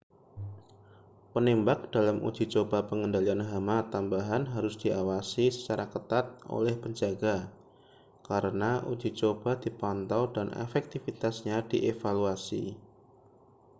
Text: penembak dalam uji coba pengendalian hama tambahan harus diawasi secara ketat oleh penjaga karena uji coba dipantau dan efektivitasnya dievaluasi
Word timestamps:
penembak 1.33 1.79
dalam 1.95 2.17
uji 2.29 2.45
coba 2.53 2.79
pengendalian 2.91 3.43
hama 3.51 3.77
tambahan 3.93 4.43
harus 4.53 4.73
diawasi 4.83 5.45
secara 5.55 5.85
ketat 5.93 6.25
oleh 6.57 6.73
penjaga 6.83 7.35
karena 8.27 8.71
uji 8.91 9.09
coba 9.21 9.51
dipantau 9.63 10.23
dan 10.35 10.47
efektivitasnya 10.65 11.57
dievaluasi 11.71 12.63